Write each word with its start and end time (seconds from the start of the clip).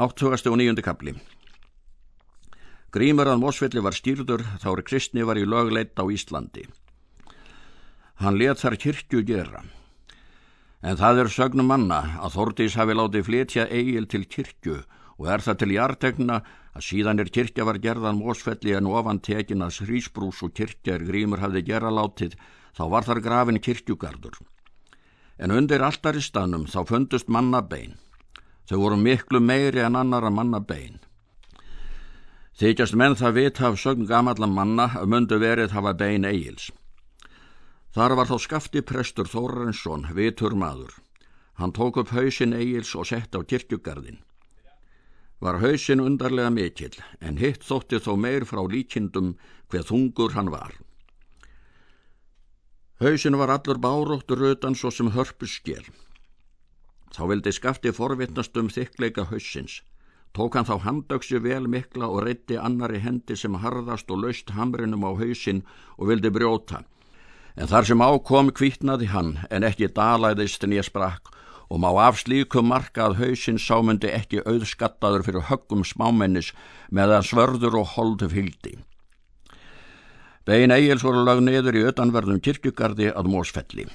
8. 0.00 0.30
og 0.48 0.56
9. 0.56 0.80
kapli 0.80 1.12
Grímur 2.88 3.28
að 3.28 3.42
Mósfelli 3.42 3.82
var 3.84 3.92
stýrður 3.92 4.46
þá 4.62 4.70
er 4.70 4.80
kristni 4.88 5.26
var 5.28 5.36
í 5.36 5.42
lögleitt 5.44 6.00
á 6.00 6.08
Íslandi. 6.08 6.64
Hann 8.24 8.38
let 8.40 8.62
þar 8.62 8.78
kirkju 8.80 9.20
gera. 9.28 9.60
En 10.80 10.96
það 10.96 11.20
er 11.26 11.32
sögnum 11.36 11.68
manna 11.68 12.00
að 12.16 12.38
Þordís 12.38 12.78
hafi 12.80 12.96
látið 12.96 13.28
fletja 13.28 13.68
eigil 13.68 14.08
til 14.08 14.24
kirkju 14.24 14.80
og 15.20 15.28
er 15.28 15.44
það 15.44 15.60
til 15.60 15.72
hjartegna 15.76 16.42
að 16.72 16.88
síðan 16.88 17.20
er 17.20 17.34
kirkja 17.36 17.68
var 17.68 17.84
gerðan 17.84 18.24
Mósfelli 18.24 18.72
en 18.80 18.88
ofan 18.88 19.20
tekinas 19.20 19.82
hrísbrús 19.84 20.40
og 20.40 20.56
kirkja 20.56 20.96
er 20.96 21.08
Grímur 21.12 21.44
hafði 21.44 21.68
gera 21.74 21.92
látið 21.92 22.40
þá 22.72 22.86
var 22.88 23.04
þar 23.04 23.26
grafin 23.28 23.60
kirkjugardur. 23.60 24.40
En 25.36 25.52
undir 25.52 25.84
alltaristanum 25.84 26.64
þá 26.64 26.86
fundust 26.88 27.28
mannabein. 27.28 28.00
Þau 28.70 28.78
voru 28.78 28.96
miklu 29.02 29.40
meiri 29.42 29.80
en 29.82 29.96
annara 29.98 30.30
mannabein. 30.30 31.00
Þykjast 32.60 32.94
menn 32.94 33.16
það 33.18 33.32
vita 33.34 33.64
af 33.66 33.78
sögn 33.82 34.06
gamallan 34.06 34.52
manna 34.54 34.84
að 35.00 35.08
mundu 35.10 35.38
verið 35.42 35.72
hafa 35.74 35.90
bein 35.98 36.26
eigils. 36.28 36.68
Þar 37.90 38.14
var 38.14 38.28
þá 38.30 38.36
skafti 38.44 38.82
prestur 38.86 39.26
Þórarensson, 39.26 40.04
vitur 40.14 40.54
maður. 40.54 40.92
Hann 41.58 41.74
tók 41.74 41.98
upp 41.98 42.12
hausin 42.14 42.54
eigils 42.54 42.92
og 42.94 43.08
sett 43.10 43.34
á 43.34 43.42
kirkjugarðin. 43.42 44.20
Var 45.42 45.58
hausin 45.64 46.04
undarlega 46.04 46.52
mikill, 46.54 46.94
en 47.18 47.42
hitt 47.42 47.66
þótti 47.66 47.98
þó 47.98 48.14
meir 48.22 48.46
frá 48.46 48.62
líkindum 48.70 49.32
hver 49.66 49.82
þungur 49.88 50.36
hann 50.38 50.52
var. 50.54 50.78
Hausin 53.02 53.34
var 53.40 53.50
allur 53.50 53.82
báróttur 53.82 54.38
rötan 54.38 54.78
svo 54.78 54.94
sem 54.94 55.10
hörpus 55.10 55.58
sker. 55.58 55.82
Þá 57.10 57.22
vildi 57.32 57.52
skafti 57.52 57.92
forvittnast 57.94 58.56
um 58.60 58.68
þykleika 58.70 59.26
hausins. 59.30 59.80
Tók 60.36 60.54
hann 60.54 60.66
þá 60.68 60.76
handöksi 60.84 61.40
vel 61.42 61.66
mikla 61.66 62.06
og 62.06 62.22
reytti 62.26 62.58
annari 62.58 63.00
hendi 63.02 63.34
sem 63.36 63.56
harðast 63.58 64.10
og 64.14 64.22
laust 64.24 64.52
hamrinum 64.54 65.02
á 65.02 65.10
hausin 65.18 65.64
og 65.98 66.12
vildi 66.12 66.30
brjóta. 66.30 66.84
En 67.58 67.66
þar 67.66 67.88
sem 67.88 68.02
ákom 68.02 68.52
kvítnaði 68.54 69.10
hann 69.10 69.32
en 69.50 69.66
ekki 69.66 69.90
dalæðist 69.90 70.62
en 70.64 70.76
ég 70.76 70.86
sprakk 70.86 71.32
og 71.70 71.78
má 71.82 71.90
af 72.02 72.22
slíku 72.22 72.62
marka 72.62 73.08
að 73.08 73.18
hausin 73.22 73.58
sámundi 73.58 74.10
ekki 74.10 74.42
auðskattaður 74.46 75.26
fyrir 75.26 75.48
höggum 75.50 75.82
smámennis 75.86 76.52
meðan 76.90 77.26
svörður 77.26 77.80
og 77.82 77.92
holdu 77.96 78.30
fyldi. 78.30 78.76
Begin 80.46 80.74
Egil's 80.74 81.02
voru 81.06 81.22
lag 81.26 81.42
neður 81.42 81.78
í 81.78 81.84
ötanverðum 81.90 82.40
kirkjugardi 82.42 83.10
að 83.14 83.30
Mósfelli. 83.30 83.86